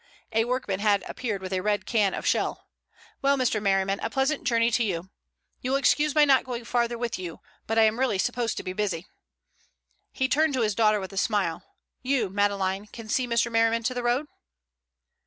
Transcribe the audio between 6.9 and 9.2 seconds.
with you, but I am really supposed to be busy."